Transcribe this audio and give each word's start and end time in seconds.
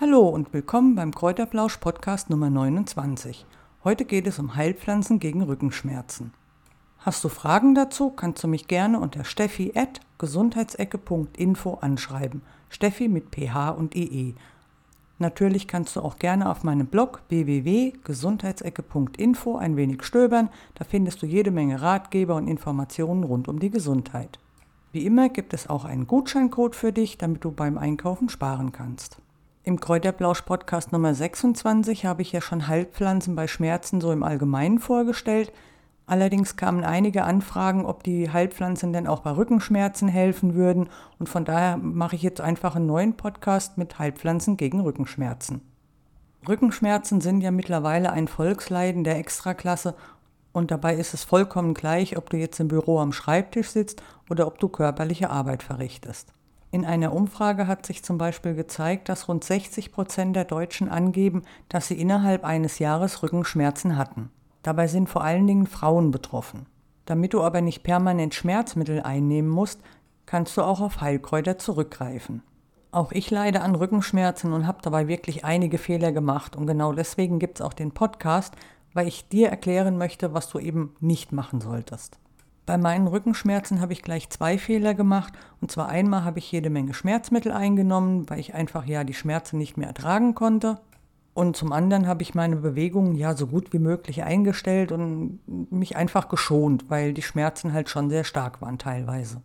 Hallo 0.00 0.28
und 0.30 0.54
willkommen 0.54 0.94
beim 0.94 1.14
Kräuterblausch 1.14 1.76
Podcast 1.76 2.30
Nummer 2.30 2.48
29. 2.48 3.44
Heute 3.84 4.06
geht 4.06 4.26
es 4.26 4.38
um 4.38 4.56
Heilpflanzen 4.56 5.18
gegen 5.18 5.42
Rückenschmerzen. 5.42 6.32
Hast 7.00 7.22
du 7.22 7.28
Fragen 7.28 7.74
dazu, 7.74 8.08
kannst 8.08 8.42
du 8.42 8.48
mich 8.48 8.66
gerne 8.66 8.98
unter 8.98 9.24
steffi.gesundheitsecke.info 9.24 11.74
anschreiben. 11.82 12.40
Steffi 12.70 13.08
mit 13.08 13.34
ph 13.34 13.72
und 13.72 13.94
ee. 13.94 14.32
Natürlich 15.18 15.68
kannst 15.68 15.96
du 15.96 16.00
auch 16.00 16.18
gerne 16.18 16.48
auf 16.48 16.64
meinem 16.64 16.86
Blog 16.86 17.20
www.gesundheitsecke.info 17.28 19.56
ein 19.56 19.76
wenig 19.76 20.02
stöbern. 20.02 20.48
Da 20.76 20.86
findest 20.86 21.20
du 21.20 21.26
jede 21.26 21.50
Menge 21.50 21.82
Ratgeber 21.82 22.36
und 22.36 22.48
Informationen 22.48 23.22
rund 23.22 23.48
um 23.48 23.58
die 23.58 23.68
Gesundheit. 23.68 24.38
Wie 24.92 25.04
immer 25.04 25.28
gibt 25.28 25.52
es 25.52 25.68
auch 25.68 25.84
einen 25.84 26.06
Gutscheincode 26.06 26.74
für 26.74 26.90
dich, 26.90 27.18
damit 27.18 27.44
du 27.44 27.50
beim 27.50 27.76
Einkaufen 27.76 28.30
sparen 28.30 28.72
kannst. 28.72 29.18
Im 29.62 29.78
Kräuterblausch-Podcast 29.78 30.90
Nummer 30.90 31.14
26 31.14 32.06
habe 32.06 32.22
ich 32.22 32.32
ja 32.32 32.40
schon 32.40 32.66
Heilpflanzen 32.66 33.36
bei 33.36 33.46
Schmerzen 33.46 34.00
so 34.00 34.10
im 34.10 34.22
Allgemeinen 34.22 34.78
vorgestellt. 34.78 35.52
Allerdings 36.06 36.56
kamen 36.56 36.82
einige 36.82 37.24
Anfragen, 37.24 37.84
ob 37.84 38.02
die 38.02 38.32
Heilpflanzen 38.32 38.94
denn 38.94 39.06
auch 39.06 39.20
bei 39.20 39.32
Rückenschmerzen 39.32 40.08
helfen 40.08 40.54
würden. 40.54 40.88
Und 41.18 41.28
von 41.28 41.44
daher 41.44 41.76
mache 41.76 42.16
ich 42.16 42.22
jetzt 42.22 42.40
einfach 42.40 42.74
einen 42.74 42.86
neuen 42.86 43.18
Podcast 43.18 43.76
mit 43.76 43.98
Heilpflanzen 43.98 44.56
gegen 44.56 44.80
Rückenschmerzen. 44.80 45.60
Rückenschmerzen 46.48 47.20
sind 47.20 47.42
ja 47.42 47.50
mittlerweile 47.50 48.12
ein 48.12 48.28
Volksleiden 48.28 49.04
der 49.04 49.18
Extraklasse 49.18 49.94
und 50.52 50.70
dabei 50.70 50.94
ist 50.94 51.12
es 51.12 51.22
vollkommen 51.22 51.74
gleich, 51.74 52.16
ob 52.16 52.30
du 52.30 52.38
jetzt 52.38 52.58
im 52.60 52.68
Büro 52.68 52.98
am 52.98 53.12
Schreibtisch 53.12 53.68
sitzt 53.68 54.02
oder 54.30 54.46
ob 54.46 54.58
du 54.58 54.70
körperliche 54.70 55.28
Arbeit 55.28 55.62
verrichtest. 55.62 56.32
In 56.72 56.84
einer 56.84 57.12
Umfrage 57.12 57.66
hat 57.66 57.84
sich 57.84 58.04
zum 58.04 58.16
Beispiel 58.16 58.54
gezeigt, 58.54 59.08
dass 59.08 59.26
rund 59.28 59.42
60 59.42 59.90
Prozent 59.90 60.36
der 60.36 60.44
Deutschen 60.44 60.88
angeben, 60.88 61.42
dass 61.68 61.88
sie 61.88 62.00
innerhalb 62.00 62.44
eines 62.44 62.78
Jahres 62.78 63.22
Rückenschmerzen 63.22 63.96
hatten. 63.96 64.30
Dabei 64.62 64.86
sind 64.86 65.08
vor 65.08 65.24
allen 65.24 65.46
Dingen 65.46 65.66
Frauen 65.66 66.12
betroffen. 66.12 66.66
Damit 67.06 67.34
du 67.34 67.42
aber 67.42 67.60
nicht 67.60 67.82
permanent 67.82 68.34
Schmerzmittel 68.34 69.00
einnehmen 69.00 69.50
musst, 69.50 69.80
kannst 70.26 70.56
du 70.56 70.62
auch 70.62 70.80
auf 70.80 71.00
Heilkräuter 71.00 71.58
zurückgreifen. 71.58 72.42
Auch 72.92 73.10
ich 73.10 73.30
leide 73.30 73.62
an 73.62 73.74
Rückenschmerzen 73.74 74.52
und 74.52 74.66
habe 74.66 74.78
dabei 74.82 75.08
wirklich 75.08 75.44
einige 75.44 75.78
Fehler 75.78 76.12
gemacht 76.12 76.54
und 76.54 76.68
genau 76.68 76.92
deswegen 76.92 77.40
gibt 77.40 77.58
es 77.58 77.66
auch 77.66 77.72
den 77.72 77.90
Podcast, 77.90 78.54
weil 78.92 79.08
ich 79.08 79.28
dir 79.28 79.48
erklären 79.48 79.98
möchte, 79.98 80.34
was 80.34 80.48
du 80.50 80.60
eben 80.60 80.94
nicht 81.00 81.32
machen 81.32 81.60
solltest. 81.60 82.18
Bei 82.66 82.78
meinen 82.78 83.06
Rückenschmerzen 83.06 83.80
habe 83.80 83.92
ich 83.92 84.02
gleich 84.02 84.30
zwei 84.30 84.58
Fehler 84.58 84.94
gemacht. 84.94 85.32
Und 85.60 85.70
zwar 85.70 85.88
einmal 85.88 86.24
habe 86.24 86.38
ich 86.38 86.50
jede 86.52 86.70
Menge 86.70 86.94
Schmerzmittel 86.94 87.52
eingenommen, 87.52 88.28
weil 88.28 88.38
ich 88.38 88.54
einfach 88.54 88.86
ja 88.86 89.04
die 89.04 89.14
Schmerzen 89.14 89.58
nicht 89.58 89.76
mehr 89.76 89.88
ertragen 89.88 90.34
konnte. 90.34 90.78
Und 91.32 91.56
zum 91.56 91.72
anderen 91.72 92.06
habe 92.06 92.22
ich 92.22 92.34
meine 92.34 92.56
Bewegungen 92.56 93.14
ja 93.14 93.34
so 93.34 93.46
gut 93.46 93.72
wie 93.72 93.78
möglich 93.78 94.22
eingestellt 94.22 94.92
und 94.92 95.40
mich 95.70 95.96
einfach 95.96 96.28
geschont, 96.28 96.90
weil 96.90 97.14
die 97.14 97.22
Schmerzen 97.22 97.72
halt 97.72 97.88
schon 97.88 98.10
sehr 98.10 98.24
stark 98.24 98.60
waren 98.60 98.78
teilweise. 98.78 99.40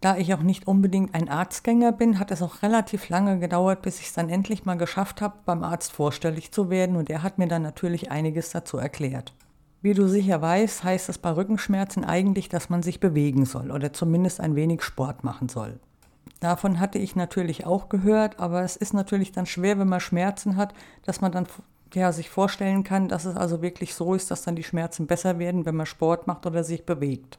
Da 0.00 0.16
ich 0.16 0.34
auch 0.34 0.42
nicht 0.42 0.66
unbedingt 0.66 1.14
ein 1.14 1.28
Arztgänger 1.28 1.92
bin, 1.92 2.18
hat 2.18 2.30
es 2.30 2.42
auch 2.42 2.62
relativ 2.62 3.08
lange 3.08 3.38
gedauert, 3.38 3.82
bis 3.82 4.00
ich 4.00 4.06
es 4.06 4.12
dann 4.12 4.28
endlich 4.28 4.64
mal 4.64 4.76
geschafft 4.76 5.20
habe, 5.20 5.36
beim 5.44 5.62
Arzt 5.62 5.92
vorstellig 5.92 6.52
zu 6.52 6.70
werden 6.70 6.96
und 6.96 7.10
er 7.10 7.22
hat 7.22 7.38
mir 7.38 7.48
dann 7.48 7.62
natürlich 7.62 8.10
einiges 8.10 8.50
dazu 8.50 8.78
erklärt. 8.78 9.32
Wie 9.82 9.94
du 9.94 10.08
sicher 10.08 10.40
weißt, 10.40 10.84
heißt 10.84 11.08
es 11.08 11.18
bei 11.18 11.30
Rückenschmerzen 11.30 12.04
eigentlich, 12.04 12.48
dass 12.48 12.70
man 12.70 12.82
sich 12.82 12.98
bewegen 12.98 13.44
soll 13.44 13.70
oder 13.70 13.92
zumindest 13.92 14.40
ein 14.40 14.56
wenig 14.56 14.82
Sport 14.82 15.22
machen 15.22 15.48
soll. 15.48 15.78
Davon 16.40 16.80
hatte 16.80 16.98
ich 16.98 17.16
natürlich 17.16 17.66
auch 17.66 17.88
gehört, 17.88 18.40
aber 18.40 18.62
es 18.62 18.76
ist 18.76 18.94
natürlich 18.94 19.32
dann 19.32 19.46
schwer, 19.46 19.78
wenn 19.78 19.88
man 19.88 20.00
Schmerzen 20.00 20.56
hat, 20.56 20.74
dass 21.04 21.20
man 21.20 21.32
dann 21.32 21.46
ja, 21.94 22.12
sich 22.12 22.28
vorstellen 22.28 22.84
kann, 22.84 23.08
dass 23.08 23.24
es 23.24 23.36
also 23.36 23.62
wirklich 23.62 23.94
so 23.94 24.14
ist, 24.14 24.30
dass 24.30 24.42
dann 24.42 24.56
die 24.56 24.64
Schmerzen 24.64 25.06
besser 25.06 25.38
werden, 25.38 25.64
wenn 25.64 25.76
man 25.76 25.86
Sport 25.86 26.26
macht 26.26 26.44
oder 26.46 26.64
sich 26.64 26.84
bewegt. 26.84 27.38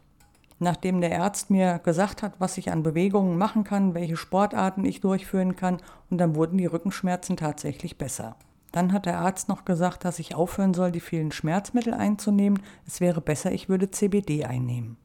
Nachdem 0.60 1.02
der 1.02 1.22
Arzt 1.22 1.52
mir 1.52 1.80
gesagt 1.80 2.24
hat, 2.24 2.34
was 2.40 2.58
ich 2.58 2.72
an 2.72 2.82
Bewegungen 2.82 3.38
machen 3.38 3.64
kann, 3.64 3.94
welche 3.94 4.18
Sportarten 4.18 4.86
ich 4.86 5.02
durchführen 5.02 5.56
kann, 5.56 5.78
und 6.10 6.18
dann 6.18 6.36
wurden 6.36 6.58
die 6.58 6.66
Rückenschmerzen 6.66 7.38
tatsächlich 7.38 7.98
besser. 7.98 8.36
Dann 8.78 8.94
hat 8.94 9.08
der 9.08 9.18
Arzt 9.18 9.50
noch 9.50 9.66
gesagt, 9.66 10.06
dass 10.06 10.20
ich 10.20 10.36
aufhören 10.36 10.76
soll, 10.76 10.92
die 10.92 11.00
vielen 11.00 11.32
Schmerzmittel 11.32 11.96
einzunehmen. 11.96 12.62
Es 12.86 13.02
wäre 13.02 13.22
besser, 13.22 13.52
ich 13.52 13.70
würde 13.70 13.90
CBD 13.90 14.46
einnehmen. 14.46 14.98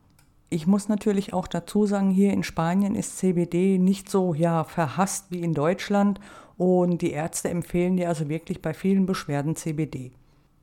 Ich 0.50 0.66
muss 0.66 0.91
natürlich 0.91 1.33
auch 1.33 1.49
dazu 1.49 1.87
sagen, 1.87 2.11
hier 2.11 2.34
in 2.34 2.43
Spanien 2.43 2.94
ist 2.94 3.16
CBD 3.16 3.78
nicht 3.78 4.11
so 4.11 4.34
ja 4.34 4.65
verhasst 4.65 5.28
wie 5.31 5.41
in 5.41 5.55
Deutschland 5.55 6.21
und 6.59 7.00
die 7.00 7.12
Ärzte 7.12 7.49
empfehlen 7.49 7.97
dir 7.97 8.11
also 8.11 8.28
wirklich 8.28 8.61
bei 8.61 8.75
vielen 8.75 9.06
Beschwerden 9.06 9.56
CBD. 9.56 10.12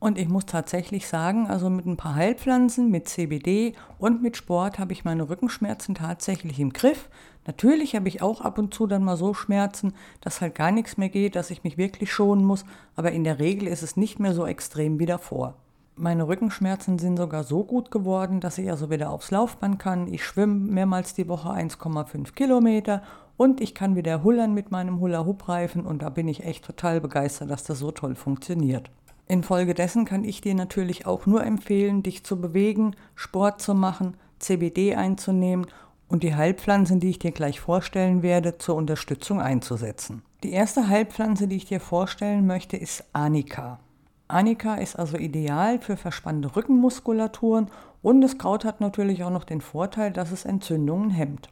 Und 0.00 0.16
ich 0.16 0.30
muss 0.30 0.46
tatsächlich 0.46 1.06
sagen, 1.06 1.46
also 1.46 1.68
mit 1.68 1.84
ein 1.84 1.98
paar 1.98 2.14
Heilpflanzen, 2.14 2.90
mit 2.90 3.06
CBD 3.06 3.74
und 3.98 4.22
mit 4.22 4.34
Sport 4.38 4.78
habe 4.78 4.94
ich 4.94 5.04
meine 5.04 5.28
Rückenschmerzen 5.28 5.94
tatsächlich 5.94 6.58
im 6.58 6.72
Griff. 6.72 7.10
Natürlich 7.46 7.94
habe 7.94 8.08
ich 8.08 8.22
auch 8.22 8.40
ab 8.40 8.56
und 8.56 8.72
zu 8.72 8.86
dann 8.86 9.04
mal 9.04 9.18
so 9.18 9.34
Schmerzen, 9.34 9.92
dass 10.22 10.40
halt 10.40 10.54
gar 10.54 10.70
nichts 10.70 10.96
mehr 10.96 11.10
geht, 11.10 11.36
dass 11.36 11.50
ich 11.50 11.64
mich 11.64 11.76
wirklich 11.76 12.10
schonen 12.10 12.46
muss, 12.46 12.64
aber 12.96 13.12
in 13.12 13.24
der 13.24 13.38
Regel 13.38 13.68
ist 13.68 13.82
es 13.82 13.98
nicht 13.98 14.18
mehr 14.18 14.32
so 14.32 14.46
extrem 14.46 14.98
wie 14.98 15.06
davor. 15.06 15.54
Meine 15.96 16.26
Rückenschmerzen 16.26 16.98
sind 16.98 17.18
sogar 17.18 17.44
so 17.44 17.62
gut 17.62 17.90
geworden, 17.90 18.40
dass 18.40 18.56
ich 18.56 18.70
also 18.70 18.88
wieder 18.88 19.10
aufs 19.10 19.30
Laufband 19.30 19.78
kann. 19.78 20.06
Ich 20.10 20.24
schwimme 20.24 20.54
mehrmals 20.54 21.12
die 21.12 21.28
Woche 21.28 21.50
1,5 21.50 22.32
Kilometer 22.32 23.02
und 23.36 23.60
ich 23.60 23.74
kann 23.74 23.96
wieder 23.96 24.22
hullern 24.22 24.54
mit 24.54 24.70
meinem 24.70 24.98
Hula-Hoop-Reifen 24.98 25.84
und 25.84 26.00
da 26.00 26.08
bin 26.08 26.26
ich 26.26 26.44
echt 26.44 26.64
total 26.64 27.02
begeistert, 27.02 27.50
dass 27.50 27.64
das 27.64 27.80
so 27.80 27.90
toll 27.90 28.14
funktioniert. 28.14 28.90
Infolgedessen 29.30 30.04
kann 30.04 30.24
ich 30.24 30.40
dir 30.40 30.54
natürlich 30.54 31.06
auch 31.06 31.24
nur 31.24 31.44
empfehlen, 31.44 32.02
dich 32.02 32.24
zu 32.24 32.40
bewegen, 32.40 32.96
Sport 33.14 33.62
zu 33.62 33.74
machen, 33.74 34.16
CBD 34.40 34.96
einzunehmen 34.96 35.66
und 36.08 36.24
die 36.24 36.34
Heilpflanzen, 36.34 36.98
die 36.98 37.10
ich 37.10 37.20
dir 37.20 37.30
gleich 37.30 37.60
vorstellen 37.60 38.22
werde, 38.22 38.58
zur 38.58 38.74
Unterstützung 38.74 39.40
einzusetzen. 39.40 40.22
Die 40.42 40.50
erste 40.50 40.88
Heilpflanze, 40.88 41.46
die 41.46 41.56
ich 41.56 41.66
dir 41.66 41.80
vorstellen 41.80 42.46
möchte, 42.46 42.76
ist 42.76 43.04
Anika. 43.12 43.78
Anika 44.26 44.74
ist 44.74 44.98
also 44.98 45.16
ideal 45.16 45.78
für 45.78 45.96
verspannte 45.96 46.56
Rückenmuskulaturen 46.56 47.68
und 48.02 48.20
das 48.22 48.38
Kraut 48.38 48.64
hat 48.64 48.80
natürlich 48.80 49.22
auch 49.22 49.30
noch 49.30 49.44
den 49.44 49.60
Vorteil, 49.60 50.12
dass 50.12 50.32
es 50.32 50.44
Entzündungen 50.44 51.10
hemmt. 51.10 51.50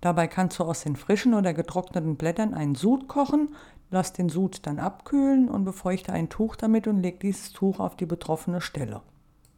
Dabei 0.00 0.26
kannst 0.26 0.58
du 0.58 0.64
aus 0.64 0.82
den 0.82 0.96
frischen 0.96 1.32
oder 1.32 1.54
getrockneten 1.54 2.16
Blättern 2.16 2.52
einen 2.52 2.74
Sud 2.74 3.08
kochen, 3.08 3.54
lass 3.90 4.12
den 4.12 4.28
Sud 4.28 4.66
dann 4.66 4.78
abkühlen 4.78 5.48
und 5.48 5.64
befeuchte 5.64 6.12
ein 6.12 6.28
Tuch 6.28 6.56
damit 6.56 6.86
und 6.86 7.00
leg 7.00 7.20
dieses 7.20 7.52
Tuch 7.52 7.80
auf 7.80 7.96
die 7.96 8.06
betroffene 8.06 8.60
Stelle. 8.60 9.02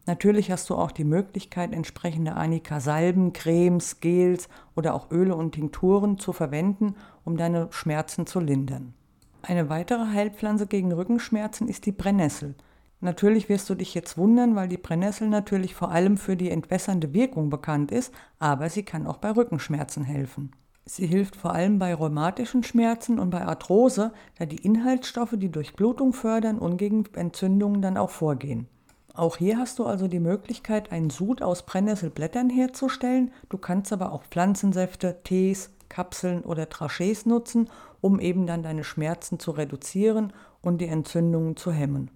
Natürlich 0.07 0.53
hast 0.53 0.71
du 0.71 0.77
auch 0.77 0.93
die 0.93 1.05
Möglichkeit, 1.05 1.73
entsprechende 1.73 2.35
Anika-Salben, 2.37 3.33
Cremes, 3.33 3.99
Gels 4.01 4.49
oder 4.77 4.95
auch 4.95 5.11
Öle 5.11 5.35
und 5.35 5.53
Tinkturen 5.53 6.19
zu 6.19 6.33
verwenden, 6.33 6.95
um 7.25 7.37
deine 7.37 7.67
Schmerzen 7.71 8.25
zu 8.27 8.39
lindern. 8.39 8.95
Eine 9.43 9.69
weitere 9.69 10.07
Heilpflanze 10.13 10.69
gegen 10.69 10.93
Rückenschmerzen 10.93 11.69
ist 11.69 11.87
die 11.87 11.93
Brennnessel. 11.93 12.55
Natürlich 13.01 13.49
wirst 13.49 13.69
du 13.69 13.75
dich 13.75 13.95
jetzt 13.95 14.17
wundern, 14.17 14.55
weil 14.55 14.69
die 14.69 14.79
Brennnessel 14.79 15.29
natürlich 15.29 15.75
vor 15.75 15.91
allem 15.91 16.17
für 16.17 16.37
die 16.37 16.51
entwässernde 16.51 17.13
Wirkung 17.13 17.51
bekannt 17.51 17.91
ist, 17.91 18.15
aber 18.39 18.71
sie 18.71 18.85
kann 18.85 19.07
auch 19.07 19.19
bei 19.19 19.31
Rückenschmerzen 19.31 20.05
helfen. 20.05 20.53
Sie 20.89 21.07
hilft 21.07 21.35
vor 21.35 21.53
allem 21.53 21.81
bei 21.81 21.93
rheumatischen 21.93 22.63
Schmerzen 22.63 23.19
und 23.19 23.31
bei 23.31 23.45
Arthrose, 23.45 24.13
da 24.39 24.47
die 24.47 24.65
Inhaltsstoffe 24.65 25.35
die 25.37 25.51
Durchblutung 25.51 26.13
fördern 26.13 26.59
und 26.59 26.77
gegen 26.77 27.05
Entzündungen 27.15 27.83
dann 27.83 27.97
auch 27.97 28.11
vorgehen. 28.11 28.69
Auch 29.13 29.37
hier 29.37 29.59
hast 29.59 29.81
du 29.81 29.85
also 29.85 30.07
die 30.07 30.21
Möglichkeit, 30.21 30.93
einen 30.93 31.11
Sud 31.11 31.43
aus 31.43 31.67
Brennnesselblättern 31.67 32.51
herzustellen. 32.51 33.33
Du 33.49 33.59
kannst 33.59 33.93
aber 33.93 34.13
auch 34.13 34.23
Pflanzensäfte, 34.25 35.23
Tees, 35.25 35.71
Kapseln 35.89 36.43
oder 36.43 36.69
Trachees 36.69 37.27
nutzen, 37.27 37.69
um 38.01 38.21
eben 38.21 38.47
dann 38.47 38.63
deine 38.63 38.85
Schmerzen 38.85 39.41
zu 39.41 39.51
reduzieren 39.51 40.33
und 40.61 40.81
die 40.81 40.87
Entzündungen 40.87 41.57
zu 41.57 41.73
hemmen. 41.73 42.11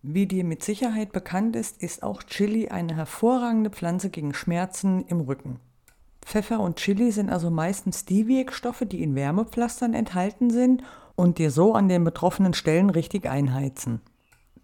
Wie 0.00 0.26
dir 0.26 0.44
mit 0.44 0.62
Sicherheit 0.62 1.12
bekannt 1.12 1.56
ist, 1.56 1.82
ist 1.82 2.02
auch 2.02 2.22
Chili 2.22 2.68
eine 2.68 2.96
hervorragende 2.96 3.70
Pflanze 3.70 4.08
gegen 4.08 4.32
Schmerzen 4.32 5.04
im 5.08 5.20
Rücken. 5.20 5.60
Pfeffer 6.24 6.60
und 6.60 6.76
Chili 6.76 7.12
sind 7.12 7.30
also 7.30 7.50
meistens 7.50 8.04
die 8.04 8.26
Wirkstoffe, 8.26 8.84
die 8.86 9.02
in 9.02 9.14
Wärmepflastern 9.14 9.94
enthalten 9.94 10.50
sind 10.50 10.82
und 11.16 11.38
dir 11.38 11.50
so 11.50 11.74
an 11.74 11.88
den 11.88 12.02
betroffenen 12.02 12.54
Stellen 12.54 12.90
richtig 12.90 13.28
einheizen. 13.28 14.00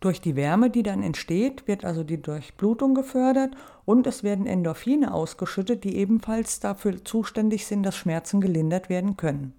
Durch 0.01 0.23
die 0.23 0.35
Wärme, 0.35 0.71
die 0.71 0.83
dann 0.83 1.03
entsteht, 1.03 1.69
wird 1.69 1.85
also 1.85 2.03
die 2.03 2.23
Durchblutung 2.23 2.95
gefördert 2.95 3.55
und 3.85 4.07
es 4.07 4.23
werden 4.23 4.47
Endorphine 4.47 5.13
ausgeschüttet, 5.13 5.85
die 5.85 5.97
ebenfalls 5.97 6.59
dafür 6.59 7.05
zuständig 7.05 7.67
sind, 7.67 7.83
dass 7.83 7.97
Schmerzen 7.97 8.41
gelindert 8.41 8.89
werden 8.89 9.19
können. 9.19 9.53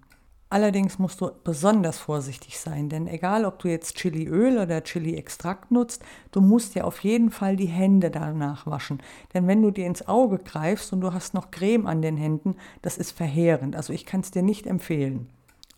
Allerdings 0.52 0.98
musst 0.98 1.22
du 1.22 1.30
besonders 1.44 1.98
vorsichtig 1.98 2.58
sein, 2.58 2.90
denn 2.90 3.06
egal 3.06 3.46
ob 3.46 3.58
du 3.60 3.68
jetzt 3.68 3.96
Chiliöl 3.96 4.58
oder 4.58 4.84
Chili-Extrakt 4.84 5.70
nutzt, 5.70 6.02
du 6.30 6.42
musst 6.42 6.74
dir 6.74 6.86
auf 6.86 6.98
jeden 6.98 7.30
Fall 7.30 7.56
die 7.56 7.68
Hände 7.68 8.10
danach 8.10 8.66
waschen. 8.66 9.02
Denn 9.32 9.46
wenn 9.46 9.62
du 9.62 9.70
dir 9.70 9.86
ins 9.86 10.06
Auge 10.08 10.36
greifst 10.36 10.92
und 10.92 11.00
du 11.00 11.14
hast 11.14 11.32
noch 11.32 11.50
Creme 11.52 11.86
an 11.86 12.02
den 12.02 12.18
Händen, 12.18 12.56
das 12.82 12.98
ist 12.98 13.12
verheerend. 13.12 13.74
Also 13.76 13.94
ich 13.94 14.04
kann 14.04 14.20
es 14.20 14.30
dir 14.30 14.42
nicht 14.42 14.66
empfehlen. 14.66 15.30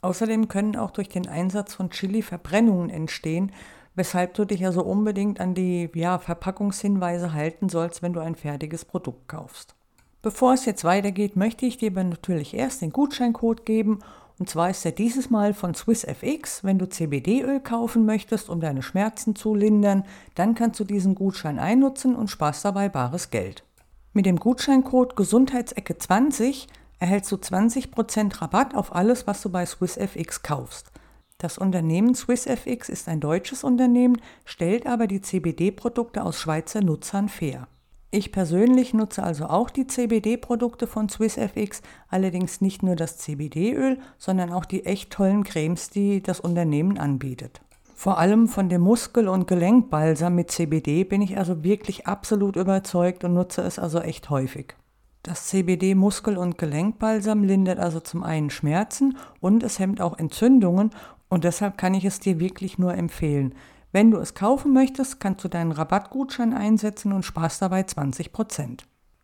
Außerdem 0.03 0.49
können 0.49 0.75
auch 0.75 0.91
durch 0.91 1.09
den 1.09 1.29
Einsatz 1.29 1.73
von 1.73 1.91
Chili 1.91 2.23
Verbrennungen 2.23 2.91
entstehen, 2.91 3.53
weshalb 3.95 4.35
du 4.35 4.45
dich 4.45 4.67
also 4.67 4.83
unbedingt 4.83 5.39
an 5.39 5.55
die 5.55 5.89
ja, 5.95 6.19
Verpackungshinweise 6.19 7.33
halten 7.33 7.69
sollst, 7.69 8.03
wenn 8.03 8.13
du 8.13 8.19
ein 8.19 8.35
fertiges 8.35 8.85
Produkt 8.85 9.29
kaufst. 9.29 9.77
Bevor 10.21 10.55
es 10.55 10.65
jetzt 10.65 10.83
weitergeht, 10.83 11.37
möchte 11.37 11.65
ich 11.65 11.77
dir 11.77 11.93
aber 11.93 12.03
natürlich 12.03 12.55
erst 12.55 12.83
den 12.83 12.91
Gutscheincode 12.91 13.65
geben. 13.65 13.99
Und 14.39 14.49
zwar 14.49 14.71
ist 14.71 14.85
er 14.85 14.93
dieses 14.93 15.31
Mal 15.31 15.55
von 15.55 15.75
SwissFX. 15.75 16.65
Wenn 16.65 16.79
du 16.79 16.89
CBD-Öl 16.89 17.61
kaufen 17.61 18.05
möchtest, 18.05 18.49
um 18.49 18.61
deine 18.61 18.83
Schmerzen 18.83 19.37
zu 19.37 19.55
lindern, 19.55 20.05
dann 20.35 20.55
kannst 20.55 20.81
du 20.81 20.85
diesen 20.85 21.15
Gutschein 21.15 21.59
einnutzen 21.59 22.17
und 22.17 22.29
sparst 22.29 22.65
dabei 22.65 22.89
bares 22.89 23.31
Geld. 23.31 23.65
Mit 24.13 24.27
dem 24.27 24.37
Gutscheincode 24.37 25.17
Gesundheitsecke 25.17 25.99
20 25.99 26.69
erhältst 26.99 27.31
du 27.31 27.37
20% 27.37 28.41
Rabatt 28.41 28.75
auf 28.75 28.95
alles, 28.95 29.27
was 29.27 29.43
du 29.43 29.51
bei 29.51 29.67
SwissFX 29.67 30.43
kaufst. 30.43 30.91
Das 31.39 31.59
Unternehmen 31.59 32.15
SwissFX 32.15 32.89
ist 32.89 33.09
ein 33.09 33.21
deutsches 33.21 33.65
Unternehmen, 33.65 34.21
stellt 34.45 34.87
aber 34.87 35.07
die 35.07 35.21
CBD-Produkte 35.21 36.23
aus 36.23 36.41
Schweizer 36.41 36.81
Nutzern 36.81 37.29
fair. 37.29 37.69
Ich 38.17 38.31
persönlich 38.31 38.95
nutze 38.95 39.25
also 39.25 39.47
auch 39.47 39.71
die 39.71 39.89
CBD-Produkte 39.89 40.87
von 40.87 41.09
SwissFX, 41.09 41.83
allerdings 42.09 42.61
nicht 42.61 42.85
nur 42.85 42.95
das 42.95 43.19
CBD-Öl, 43.19 43.99
sondern 44.19 44.53
auch 44.53 44.67
die 44.67 44.87
echt 44.87 45.11
tollen 45.11 45.43
Cremes, 45.43 45.91
die 45.91 46.23
das 46.23 46.39
Unternehmen 46.39 46.97
anbietet. 46.97 47.61
Vor 47.97 48.19
allem 48.19 48.47
von 48.47 48.69
dem 48.69 48.83
Muskel- 48.83 49.27
und 49.27 49.49
Gelenkbalsam 49.49 50.37
mit 50.37 50.53
CBD 50.53 51.03
bin 51.03 51.23
ich 51.23 51.39
also 51.39 51.65
wirklich 51.65 52.07
absolut 52.07 52.55
überzeugt 52.55 53.25
und 53.25 53.35
nutze 53.35 53.63
es 53.63 53.81
also 53.81 53.99
echt 53.99 54.31
häufig. 54.31 54.77
Das 55.25 55.49
CBD-Muskel- 55.49 56.39
und 56.39 56.57
Gelenkbalsam 56.57 57.43
lindert 57.43 57.81
also 57.81 57.99
zum 57.99 58.23
einen 58.23 58.51
Schmerzen 58.51 59.19
und 59.41 59.65
es 59.65 59.81
hemmt 59.81 60.01
auch 60.01 60.17
Entzündungen 60.17 60.91
und 61.29 61.43
deshalb 61.43 61.79
kann 61.79 61.95
ich 61.95 62.05
es 62.05 62.21
dir 62.21 62.39
wirklich 62.39 62.79
nur 62.79 62.95
empfehlen. 62.95 63.57
Wenn 63.95 64.11
du 64.11 64.19
es 64.19 64.35
kaufen 64.35 64.73
möchtest, 64.73 65.21
kannst 65.21 65.45
du 65.45 65.49
deinen 65.49 65.71
Rabattgutschein 65.71 66.53
einsetzen 66.53 67.13
und 67.13 67.25
sparst 67.25 67.63
dabei 67.63 67.83
20%. 67.83 68.81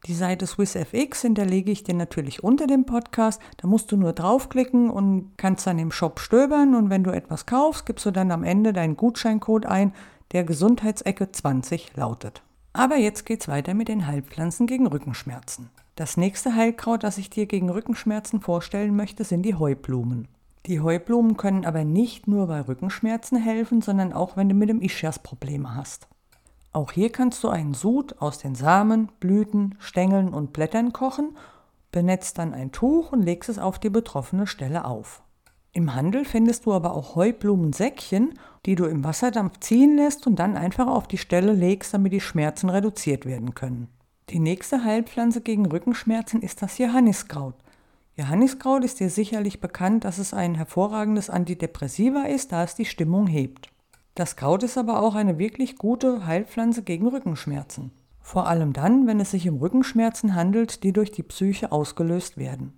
Die 0.07 0.15
Seite 0.15 0.47
SwissFX 0.47 1.23
hinterlege 1.23 1.73
ich 1.73 1.83
dir 1.83 1.97
natürlich 1.97 2.45
unter 2.45 2.69
dem 2.69 2.87
Podcast. 2.87 3.43
Da 3.57 3.67
musst 3.67 3.91
du 3.91 3.97
nur 3.97 4.13
draufklicken 4.13 4.89
und 4.89 5.33
kannst 5.37 5.67
dann 5.67 5.81
im 5.81 5.91
Shop 5.91 6.21
stöbern 6.21 6.77
und 6.77 6.89
wenn 6.89 7.03
du 7.03 7.11
etwas 7.11 7.47
kaufst, 7.47 7.85
gibst 7.85 8.07
du 8.07 8.13
dann 8.13 8.31
am 8.31 8.45
Ende 8.45 8.73
deinen 8.73 8.97
Gutscheincode 8.97 9.67
ein, 9.67 9.93
der 10.31 10.45
Gesundheitsecke 10.45 11.33
20 11.33 11.97
lautet. 11.97 12.45
Aber 12.73 12.95
jetzt 12.95 13.27
geht's 13.27 13.49
weiter 13.49 13.75
mit 13.75 13.89
den 13.89 14.07
Heilpflanzen 14.07 14.69
gegen 14.69 14.87
Rückenschmerzen. 14.87 15.69
Das 15.97 16.17
nächste 16.17 16.55
Heilkraut, 16.55 17.03
das 17.03 17.19
ich 17.19 17.29
dir 17.29 17.47
gegen 17.47 17.71
Rückenschmerzen 17.71 18.41
vorstellen 18.41 18.95
möchte, 18.95 19.25
sind 19.25 19.43
die 19.43 19.57
Heublumen. 19.57 20.29
Die 20.67 20.81
Heublumen 20.81 21.37
können 21.37 21.65
aber 21.65 21.85
nicht 21.85 22.27
nur 22.27 22.47
bei 22.47 22.61
Rückenschmerzen 22.61 23.39
helfen, 23.39 23.81
sondern 23.81 24.13
auch 24.13 24.37
wenn 24.37 24.49
du 24.49 24.55
mit 24.55 24.69
dem 24.69 24.83
Ischias 24.83 25.19
Probleme 25.19 25.75
hast. 25.75 26.09
Auch 26.73 26.93
hier 26.93 27.11
kannst 27.11 27.43
du 27.43 27.49
einen 27.49 27.75
Sud 27.75 28.21
aus 28.21 28.39
den 28.39 28.55
Samen, 28.55 29.11
Blüten, 29.19 29.75
Stängeln 29.81 30.33
und 30.33 30.53
Blättern 30.53 30.93
kochen, 30.93 31.37
benetzt 31.91 32.39
dann 32.39 32.55
ein 32.55 32.71
Tuch 32.71 33.11
und 33.13 33.23
legst 33.23 33.49
es 33.49 33.59
auf 33.59 33.79
die 33.79 33.91
betroffene 33.91 34.47
Stelle 34.47 34.85
auf. 34.85 35.23
Im 35.73 35.95
Handel 35.95 36.25
findest 36.25 36.67
du 36.67 36.73
aber 36.73 36.95
auch 36.95 37.17
Heublumensäckchen, 37.17 38.35
die 38.67 38.75
du 38.75 38.87
im 38.87 39.03
Wasserdampf 39.05 39.61
ziehen 39.61 39.97
lässt 39.97 40.27
und 40.27 40.37
dann 40.37 40.57
einfach 40.57 40.87
auf 40.87 41.09
die 41.09 41.19
Stelle 41.19 41.53
legst, 41.53 41.95
damit 41.95 42.13
die 42.13 42.21
Schmerzen 42.21 42.69
reduziert 42.69 43.25
werden 43.25 43.55
können. 43.55 43.89
Die 44.31 44.41
nächste 44.41 44.85
Heilpflanze 44.85 45.41
gegen 45.41 45.67
Rückenschmerzen 45.67 46.43
ist 46.43 46.63
das 46.63 46.79
Johanniskraut. 46.79 47.55
Johanniskraut 48.17 48.85
ist 48.85 49.01
dir 49.01 49.11
sicherlich 49.11 49.61
bekannt, 49.61 50.05
dass 50.05 50.19
es 50.19 50.35
ein 50.35 50.55
hervorragendes 50.55 51.31
Antidepressiva 51.31 52.25
ist, 52.25 52.53
da 52.53 52.65
es 52.65 52.75
die 52.75 52.85
Stimmung 52.85 53.27
hebt. 53.27 53.69
Das 54.15 54.37
Kraut 54.37 54.63
ist 54.63 54.77
aber 54.77 55.03
auch 55.03 55.15
eine 55.15 55.39
wirklich 55.39 55.77
gute 55.77 56.27
Heilpflanze 56.27 56.83
gegen 56.83 57.07
Rückenschmerzen. 57.07 57.93
Vor 58.21 58.47
allem 58.47 58.73
dann, 58.73 59.07
wenn 59.07 59.21
es 59.21 59.31
sich 59.31 59.49
um 59.49 59.57
Rückenschmerzen 59.57 60.35
handelt, 60.35 60.83
die 60.85 60.93
durch 60.93 61.11
die 61.11 61.23
Psyche 61.23 61.73
ausgelöst 61.73 62.37
werden. 62.37 62.75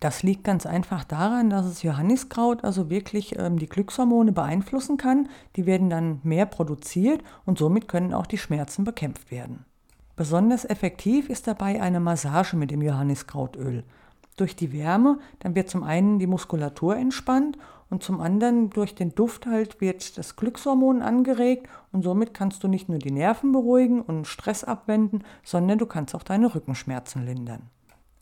Das 0.00 0.22
liegt 0.22 0.44
ganz 0.44 0.64
einfach 0.64 1.04
daran, 1.04 1.50
dass 1.50 1.66
es 1.66 1.82
Johanniskraut 1.82 2.64
also 2.64 2.88
wirklich 2.88 3.38
ähm, 3.38 3.58
die 3.58 3.68
Glückshormone 3.68 4.32
beeinflussen 4.32 4.96
kann. 4.96 5.28
Die 5.56 5.66
werden 5.66 5.90
dann 5.90 6.20
mehr 6.22 6.46
produziert 6.46 7.22
und 7.44 7.58
somit 7.58 7.86
können 7.86 8.14
auch 8.14 8.26
die 8.26 8.38
Schmerzen 8.38 8.84
bekämpft 8.84 9.30
werden. 9.30 9.66
Besonders 10.16 10.64
effektiv 10.64 11.28
ist 11.28 11.46
dabei 11.46 11.80
eine 11.80 12.00
Massage 12.00 12.56
mit 12.56 12.70
dem 12.70 12.80
Johanniskrautöl 12.80 13.84
durch 14.36 14.56
die 14.56 14.72
Wärme, 14.72 15.18
dann 15.40 15.54
wird 15.54 15.68
zum 15.68 15.82
einen 15.82 16.18
die 16.18 16.26
Muskulatur 16.26 16.96
entspannt 16.96 17.58
und 17.90 18.02
zum 18.02 18.20
anderen 18.20 18.70
durch 18.70 18.94
den 18.94 19.14
Duft 19.14 19.46
halt 19.46 19.80
wird 19.80 20.16
das 20.16 20.36
Glückshormon 20.36 21.02
angeregt 21.02 21.68
und 21.92 22.02
somit 22.02 22.32
kannst 22.32 22.62
du 22.62 22.68
nicht 22.68 22.88
nur 22.88 22.98
die 22.98 23.10
Nerven 23.10 23.52
beruhigen 23.52 24.00
und 24.00 24.26
Stress 24.26 24.64
abwenden, 24.64 25.24
sondern 25.42 25.78
du 25.78 25.86
kannst 25.86 26.14
auch 26.14 26.22
deine 26.22 26.54
Rückenschmerzen 26.54 27.26
lindern. 27.26 27.68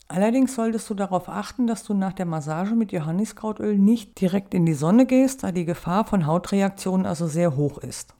Allerdings 0.07 0.55
solltest 0.55 0.89
du 0.89 0.95
darauf 0.95 1.29
achten, 1.29 1.67
dass 1.67 1.83
du 1.83 1.93
nach 1.93 2.13
der 2.13 2.25
Massage 2.25 2.73
mit 2.73 2.91
Johanniskrautöl 2.91 3.77
nicht 3.77 4.19
direkt 4.19 4.55
in 4.55 4.65
die 4.65 4.73
Sonne 4.73 5.05
gehst, 5.05 5.43
da 5.43 5.51
die 5.51 5.65
Gefahr 5.65 6.03
von 6.03 6.25
Hautreaktionen 6.25 7.05
also 7.05 7.27
sehr 7.27 7.55
hoch 7.55 7.77
ist. 7.77 8.15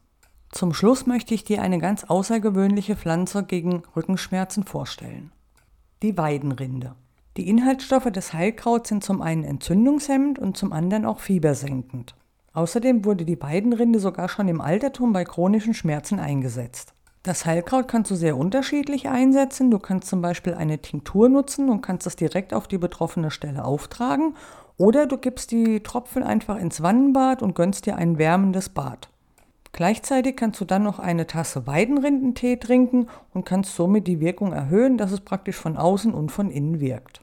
Zum 0.51 0.73
Schluss 0.73 1.07
möchte 1.07 1.33
ich 1.33 1.43
dir 1.43 1.63
eine 1.63 1.79
ganz 1.79 2.03
außergewöhnliche 2.03 2.95
Pflanze 2.95 3.43
gegen 3.43 3.81
Rückenschmerzen 3.95 4.63
vorstellen. 4.63 5.31
Die 6.03 6.15
Weidenrinde. 6.15 6.95
Die 7.39 7.47
Inhaltsstoffe 7.47 8.11
des 8.11 8.33
Heilkrauts 8.33 8.89
sind 8.89 9.01
zum 9.01 9.21
einen 9.21 9.45
entzündungshemmend 9.45 10.39
und 10.39 10.57
zum 10.57 10.73
anderen 10.73 11.05
auch 11.05 11.21
fiebersenkend. 11.21 12.13
Außerdem 12.51 13.05
wurde 13.05 13.23
die 13.23 13.41
Weidenrinde 13.41 14.01
sogar 14.01 14.27
schon 14.27 14.49
im 14.49 14.59
Altertum 14.59 15.13
bei 15.13 15.23
chronischen 15.23 15.73
Schmerzen 15.73 16.19
eingesetzt. 16.19 16.93
Das 17.23 17.45
Heilkraut 17.45 17.87
kannst 17.87 18.11
du 18.11 18.15
sehr 18.15 18.35
unterschiedlich 18.35 19.07
einsetzen. 19.07 19.71
Du 19.71 19.79
kannst 19.79 20.09
zum 20.09 20.21
Beispiel 20.21 20.53
eine 20.53 20.79
Tinktur 20.79 21.29
nutzen 21.29 21.69
und 21.69 21.79
kannst 21.79 22.05
das 22.05 22.17
direkt 22.17 22.53
auf 22.53 22.67
die 22.67 22.77
betroffene 22.77 23.31
Stelle 23.31 23.63
auftragen. 23.63 24.35
Oder 24.75 25.05
du 25.05 25.15
gibst 25.15 25.51
die 25.51 25.79
Tropfen 25.79 26.23
einfach 26.23 26.57
ins 26.57 26.83
Wannenbad 26.83 27.41
und 27.41 27.55
gönnst 27.55 27.85
dir 27.85 27.95
ein 27.95 28.17
wärmendes 28.17 28.67
Bad. 28.67 29.07
Gleichzeitig 29.71 30.35
kannst 30.35 30.59
du 30.59 30.65
dann 30.65 30.83
noch 30.83 30.99
eine 30.99 31.25
Tasse 31.25 31.65
Weidenrindentee 31.67 32.57
trinken 32.57 33.07
und 33.33 33.45
kannst 33.45 33.77
somit 33.77 34.07
die 34.07 34.19
Wirkung 34.19 34.51
erhöhen, 34.51 34.97
dass 34.97 35.13
es 35.13 35.21
praktisch 35.21 35.55
von 35.55 35.77
außen 35.77 36.13
und 36.13 36.33
von 36.33 36.51
innen 36.51 36.81
wirkt. 36.81 37.21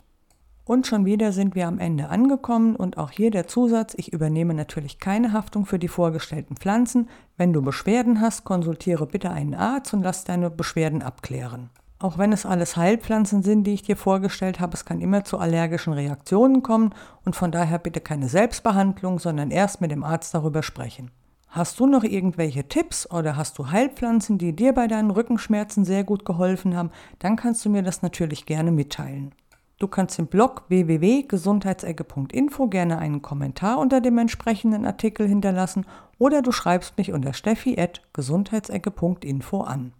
Und 0.66 0.88
schon 0.88 1.04
wieder 1.04 1.30
sind 1.30 1.54
wir 1.54 1.68
am 1.68 1.78
Ende 1.78 2.08
angekommen 2.08 2.74
und 2.74 2.98
auch 2.98 3.12
hier 3.12 3.30
der 3.30 3.46
Zusatz, 3.46 3.94
ich 3.96 4.12
übernehme 4.12 4.52
natürlich 4.52 4.98
keine 4.98 5.32
Haftung 5.32 5.64
für 5.64 5.78
die 5.78 5.86
vorgestellten 5.86 6.56
Pflanzen. 6.56 7.08
Wenn 7.36 7.52
du 7.52 7.62
Beschwerden 7.62 8.20
hast, 8.20 8.42
konsultiere 8.42 9.06
bitte 9.06 9.30
einen 9.30 9.54
Arzt 9.54 9.94
und 9.94 10.02
lass 10.02 10.24
deine 10.24 10.50
Beschwerden 10.50 11.02
abklären. 11.02 11.70
Auch 12.00 12.18
wenn 12.18 12.32
es 12.32 12.44
alles 12.44 12.76
Heilpflanzen 12.76 13.44
sind, 13.44 13.62
die 13.62 13.74
ich 13.74 13.84
dir 13.84 13.96
vorgestellt 13.96 14.58
habe, 14.58 14.74
es 14.74 14.84
kann 14.84 15.00
immer 15.00 15.22
zu 15.22 15.38
allergischen 15.38 15.92
Reaktionen 15.92 16.64
kommen 16.64 16.92
und 17.24 17.36
von 17.36 17.52
daher 17.52 17.78
bitte 17.78 18.00
keine 18.00 18.28
Selbstbehandlung, 18.28 19.20
sondern 19.20 19.52
erst 19.52 19.80
mit 19.80 19.92
dem 19.92 20.02
Arzt 20.02 20.34
darüber 20.34 20.64
sprechen. 20.64 21.12
Hast 21.46 21.78
du 21.78 21.86
noch 21.86 22.02
irgendwelche 22.02 22.66
Tipps 22.66 23.08
oder 23.08 23.36
hast 23.36 23.56
du 23.58 23.70
Heilpflanzen, 23.70 24.36
die 24.36 24.54
dir 24.54 24.72
bei 24.72 24.88
deinen 24.88 25.12
Rückenschmerzen 25.12 25.84
sehr 25.84 26.02
gut 26.02 26.24
geholfen 26.24 26.76
haben, 26.76 26.90
dann 27.20 27.36
kannst 27.36 27.64
du 27.64 27.70
mir 27.70 27.84
das 27.84 28.02
natürlich 28.02 28.46
gerne 28.46 28.72
mitteilen. 28.72 29.32
Du 29.78 29.88
kannst 29.88 30.18
im 30.18 30.26
Blog 30.26 30.62
www.gesundheitsecke.info 30.68 32.68
gerne 32.68 32.96
einen 32.98 33.20
Kommentar 33.20 33.78
unter 33.78 34.00
dem 34.00 34.16
entsprechenden 34.16 34.86
Artikel 34.86 35.28
hinterlassen 35.28 35.84
oder 36.18 36.40
du 36.40 36.50
schreibst 36.50 36.96
mich 36.96 37.12
unter 37.12 37.34
steffi.gesundheitsecke.info 37.34 39.60
an. 39.60 39.92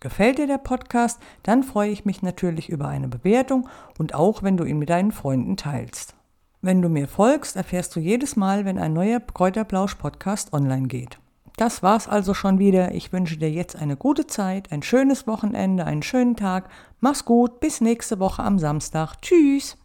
Gefällt 0.00 0.38
dir 0.38 0.46
der 0.46 0.56
Podcast? 0.56 1.20
Dann 1.42 1.62
freue 1.62 1.90
ich 1.90 2.06
mich 2.06 2.22
natürlich 2.22 2.70
über 2.70 2.88
eine 2.88 3.08
Bewertung 3.08 3.68
und 3.98 4.14
auch, 4.14 4.42
wenn 4.42 4.56
du 4.56 4.64
ihn 4.64 4.78
mit 4.78 4.88
deinen 4.88 5.12
Freunden 5.12 5.58
teilst. 5.58 6.14
Wenn 6.62 6.80
du 6.80 6.88
mir 6.88 7.06
folgst, 7.06 7.54
erfährst 7.54 7.94
du 7.94 8.00
jedes 8.00 8.34
Mal, 8.34 8.64
wenn 8.64 8.78
ein 8.78 8.94
neuer 8.94 9.20
Kräuterblausch-Podcast 9.20 10.54
online 10.54 10.88
geht. 10.88 11.18
Das 11.56 11.82
war's 11.82 12.08
also 12.08 12.34
schon 12.34 12.58
wieder. 12.58 12.94
Ich 12.94 13.12
wünsche 13.12 13.36
dir 13.36 13.50
jetzt 13.50 13.76
eine 13.76 13.96
gute 13.96 14.26
Zeit, 14.26 14.72
ein 14.72 14.82
schönes 14.82 15.26
Wochenende, 15.26 15.84
einen 15.84 16.02
schönen 16.02 16.36
Tag. 16.36 16.70
Mach's 17.00 17.24
gut, 17.24 17.60
bis 17.60 17.80
nächste 17.80 18.18
Woche 18.18 18.42
am 18.42 18.58
Samstag. 18.58 19.20
Tschüss. 19.20 19.76